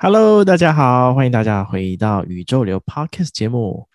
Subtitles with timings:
[0.00, 3.88] Hello，大家好，欢迎大家回到宇宙流 Podcast 节目，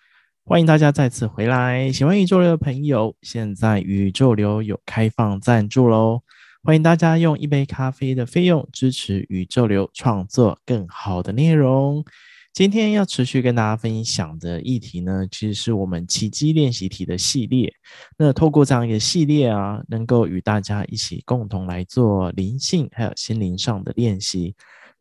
[0.44, 1.90] 欢迎大家再次回来。
[1.90, 6.20] 喜欢宇宙流的朋友，现在宇宙流有开放赞助喽，
[6.62, 12.04] 欢迎大家用一杯咖啡的费用支持宇宙流创作更好的内容。
[12.52, 17.72] 今天要持续跟大家分享的议题呢，其实是我们奇迹练习题的系列。
[18.18, 24.54] 那透过这样一个系列啊，能够与大家一起共同来做灵性还有心灵上的练习。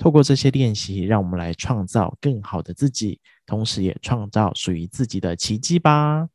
[0.04, 6.28] 透过这些练习，让我们来创造更好的自己，同时也创造属于自己的奇迹吧。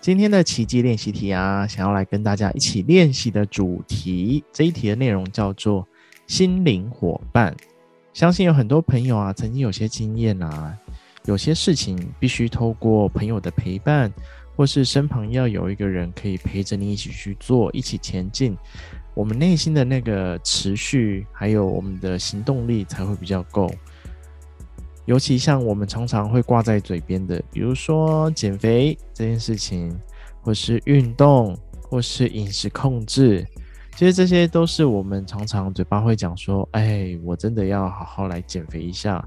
[0.00, 5.88] 今天的奇迹练习题啊，想要来跟大家一起练习的主题，这一题的内容叫做
[6.28, 7.52] 心灵伙伴。
[8.12, 10.76] 相信有很多朋友啊，曾经有些经验啊，
[11.26, 14.12] 有些事情必须透过朋友的陪伴，
[14.56, 18.56] 或是身旁要有一个人可以陪着你一起去做，一起前进，
[19.14, 23.70] 我们内心的那个持续，还有我们的行动力才会比较够。
[25.06, 29.96] 尤其像我们常常会挂在嘴边的，比如说减肥这件事情，
[30.42, 31.56] 或是运动，
[31.88, 33.46] 或是饮食控制。
[34.00, 39.22] 其实这些都是我们常常嘴巴会讲说，哎，我真的要好好来减肥一下，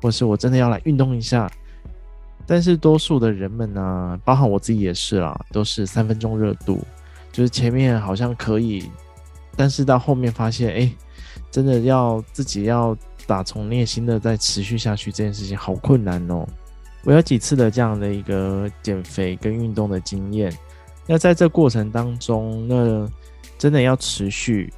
[0.00, 1.46] 或是我真的要来运动一下。
[2.46, 6.80] 但是多数的人们呢，包含我自己也是啦，都是三分钟热度，
[7.32, 8.88] 就是前面好像可以，
[9.56, 10.90] 但是到后面发现，哎，
[11.50, 16.48] 真的要自己要打从内心的再持续下去，这件事情好困难哦。
[17.04, 20.50] 我有几次的这样的一个减肥跟运动的经验，
[21.06, 23.06] 那在这过程当中，那
[23.58, 24.72] 真的要持续，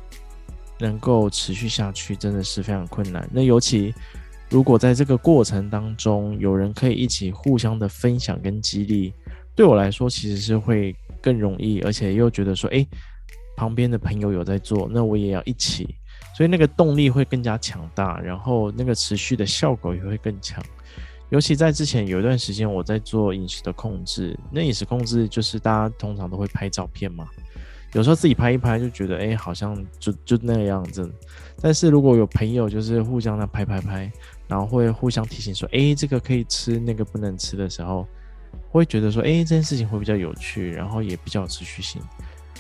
[0.79, 3.29] 能够持续下去，真的是非常困难。
[3.33, 3.95] 那尤其
[4.49, 9.13] 如果在这个过程当中，有人可以一起互相的分享跟激励，
[9.55, 12.87] 对我来说其实是会更容易，而且又觉得说，诶，
[13.57, 15.97] 旁边的朋友有在做，那我也要一起，
[16.37, 20.63] 所以那个动力会更加强大，然后那个持续的效果也会更强。
[21.31, 27.27] 尤其在之前有一段时间，我在做饮食的控制，那饮食控制就是大家通常都会拍照片嘛。
[27.93, 31.11] 有时候自己拍一拍就觉得，哎，好像就就那个样子。
[31.63, 34.11] 但是如果有朋友，就是互相的拍拍拍，
[34.47, 38.07] 然后会互相提醒说，哎，这个可以吃，那个不能吃的时候，
[38.71, 42.03] 会觉得说，哎，这件事情会比较有趣，然后也比较有持续性。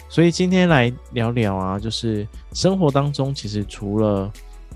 [0.08, 4.32] 所以今天来聊聊啊，就是生活当中其实除了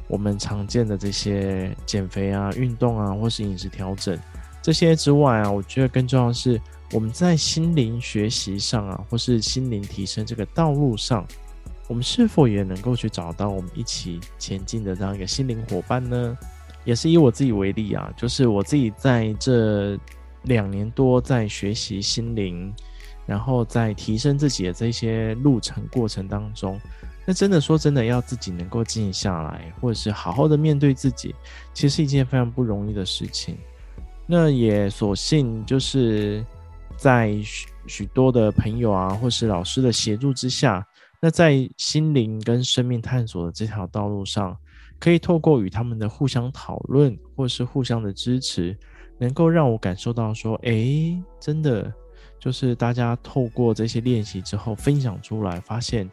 [0.09, 4.19] 我们常见的这些减肥啊、运动啊，或是饮食调整
[4.61, 6.61] 这些之外啊，我觉得更重要的是。
[6.93, 11.25] 我们在心灵学习上啊，或是心灵提升这个道路上，
[11.87, 16.37] 我们是否也能够去找到我们一起前进的这样一个心灵伙伴呢？
[16.85, 19.97] 也是以我自己为例啊，就是我自己在这
[20.43, 22.75] 两年多在学习心灵，
[23.25, 26.77] 然后在提升自己的这些路程过程当中，
[27.25, 31.37] 那真的说真的，要自己能够静下来，或者是好好的面对自己，
[31.73, 33.57] 其实是一件非常不容易的事情。
[34.27, 36.45] 那也所幸就是。
[37.01, 40.87] 在许许多的朋友啊，或是老师的协助之下，
[41.19, 44.55] 那在心灵跟生命探索的这条道路上，
[44.99, 48.77] 可以透过与他们的互相讨论，或是互相的支持，
[49.19, 51.91] 能够让我感受到说，诶，真的
[52.39, 56.07] 就是大家透过这些练习之后分享出来，发现，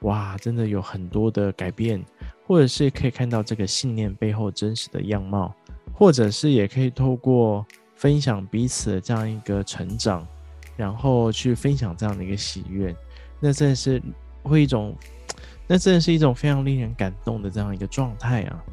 [0.00, 2.02] 哇，真的有很多的改变，
[2.46, 5.54] 或者是可以看到这个信念背后真实的样貌，
[5.92, 7.66] 或者是也可以透过。
[8.00, 10.26] 分享彼此的这样一个成长，
[10.74, 12.96] 然后去分享这样的一个喜悦，
[13.38, 14.02] 那真是
[14.42, 14.96] 会一种，
[15.66, 18.64] 那真是一种非常令人感动的这样一个状态啊！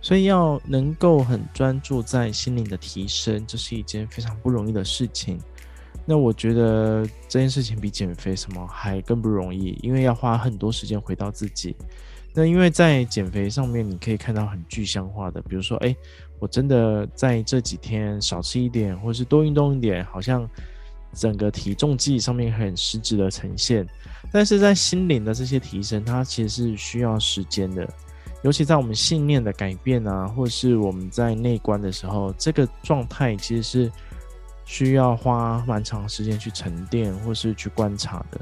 [0.00, 5.38] 所以要能够很专注在心灵的提升，这是一件非常不容易的事情。
[6.06, 11.76] 那我觉得这件事情比减肥什么还更不容易，因为要花很多时间回到自己。
[12.34, 15.94] 那因为在减肥上面，你可以看到很具象化的，比如说，哎，
[16.42, 20.44] 我真的在这几天少吃一点，或是多运动一点，好像
[21.14, 23.86] 整个体重计上面很实质的呈现。
[24.32, 27.88] 但是在心灵的这些提升，它其实是需要时间的，
[28.42, 33.92] 尤其在我们信念的改变啊，或是我们在内观的时候，这个状态其实是
[34.64, 38.40] 需要花蛮长时间去沉淀，或是去观察的。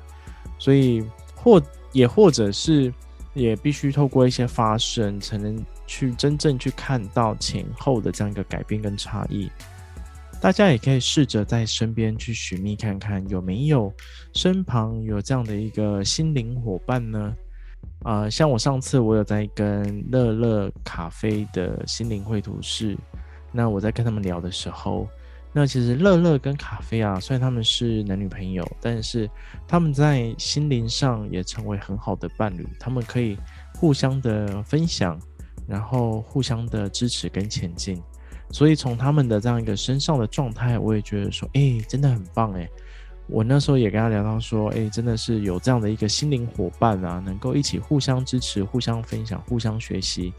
[0.58, 1.04] 所以，
[1.36, 1.62] 或
[1.92, 2.90] 也或者是。
[3.32, 5.56] 也必须透过一些发生，才能
[5.90, 9.50] 去真正去看到前后的这样一个改变跟差异。
[10.40, 13.92] 大家也可以试着在身边去寻觅看看，有没有
[14.32, 17.34] 身旁有这样的一个心灵伙伴呢？
[18.04, 22.96] 啊、像我上次我有在跟乐乐咖啡的心灵绘图室，
[23.50, 25.08] 那我在跟他们聊的时候，
[25.52, 29.28] 那其实乐乐跟卡菲啊，虽然他们是男女朋友，但是
[29.66, 32.66] 他们在心灵上也成为很好的伴侣。
[32.78, 33.36] 他们可以
[33.74, 35.20] 互相的分享，
[35.70, 38.02] 然后互相的支持跟前进。
[38.50, 42.68] 所以从他们的这样一个身上的状态，我也觉得说，哎、真的很棒哎。
[43.28, 50.34] 我那时候也跟他聊到说，哎、真的是有这样的一个心灵伙伴啊，能够一起互相支持、互相分享、互相学习，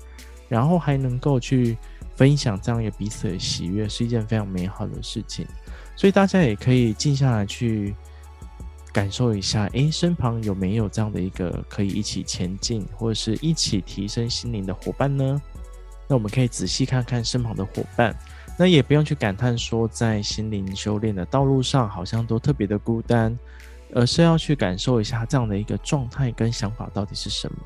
[0.49, 1.77] 然后还能够去。
[2.13, 5.47] 分享这样一个彼此的喜悦是一件非常美好的事情，
[5.95, 7.95] 所以大家也可以静下来去
[8.93, 15.41] 感受一下，诶，身旁有没有这样的一个可以一起前进或者是一起提升心灵的伙伴呢？
[16.07, 18.13] 那我们可以仔细看看身旁的伙伴，
[18.59, 23.37] 那也不用去感叹说在心灵修炼的道路上好像都特别的孤单，
[23.93, 27.57] 而是要去感受一下这样的一个状态跟想法到底是什么。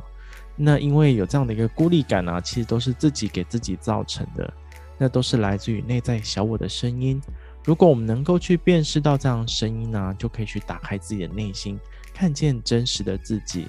[0.55, 4.53] 那因为有这样的一个孤立感啊，其实都是自己给自己造成的，
[4.97, 7.19] 那都是来自于内在小我的声音。
[7.65, 11.79] 如果我们能够去辨识到这样声音呢、就可以去打开自己的内心，
[12.13, 13.67] 看见真实的自己。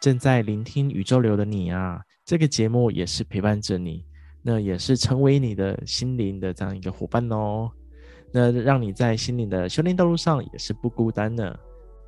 [0.00, 4.02] 正在聆听宇宙流的你啊，这个节目也是陪伴着你，
[4.40, 7.70] 那也是成为你的心灵的这样一个伙伴哦。
[8.32, 11.58] 那让你在心灵的修炼道路上也是不孤单的。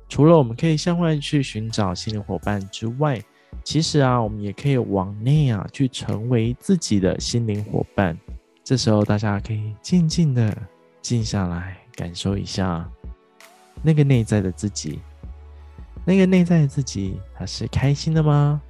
[0.07, 3.21] 除了我们可以向外去寻找心灵伙伴之外，
[3.63, 8.17] 其实啊，我们也可以往内啊，去成为自己的心灵伙伴。
[8.63, 10.55] 这时候，大家可以静静的
[11.01, 12.89] 静下来，感受一下
[13.81, 14.99] 那个内在的自己。
[16.05, 18.61] 那个内在的自己，他是开心的吗？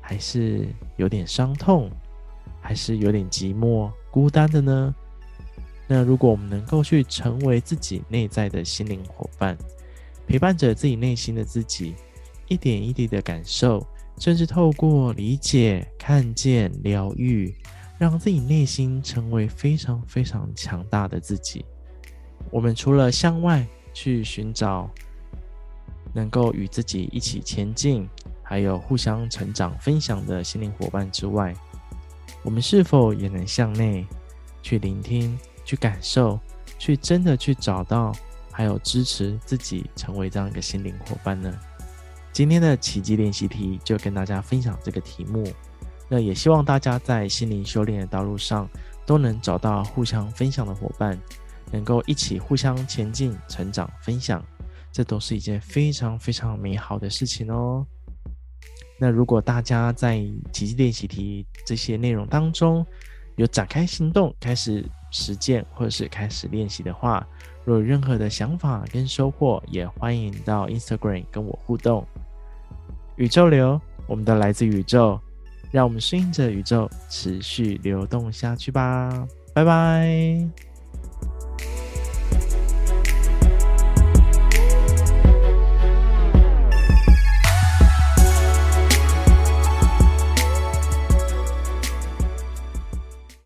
[0.00, 1.90] 还是有点伤痛？
[2.60, 4.94] 还是有点寂寞、孤单的呢？
[5.86, 9.56] 那如果我们能够去成为自己内在的心灵伙伴，
[10.26, 11.94] 陪伴着自己内心的自己，
[12.48, 13.86] 一点一滴的感受。
[14.18, 17.52] 甚至透过理解、看见、疗愈，
[17.98, 21.64] 让自己内心成为非常非常强大的自己。
[22.52, 24.88] 我们除了向外去寻找
[26.12, 28.06] 能够与自己一起前进，
[28.42, 31.54] 还有互相成长、分享的心灵伙伴之外，
[32.44, 34.06] 我们是否也能向内
[34.62, 36.38] 去聆听、去感受、
[36.78, 38.12] 去真的去找到，
[38.50, 41.50] 还有支持自己成为这样一个心灵伙伴呢？
[42.34, 45.50] 今天的奇迹练习题就跟大家分享这个题目，
[46.06, 48.68] 那也希望大家在心灵修炼的道路上
[49.06, 51.18] 都能找到互相分享的伙伴，
[51.72, 54.44] 能够一起互相前进、成长、分享，
[54.92, 57.84] 这都是一件非常非常美好的事情哦。
[58.98, 60.18] 那如果大家在
[60.52, 62.86] 奇迹练习题这些内容当中
[63.34, 67.26] 有展开行动、开始实践或者是开始练习的话，
[67.64, 72.06] 若有任何的想法跟收获，也欢迎到 Instagram 跟我互动。
[73.16, 75.20] 宇宙流，我们的来自宇宙，
[75.70, 79.26] 让我们顺应着宇宙持续流动下去吧。
[79.54, 80.71] 拜拜。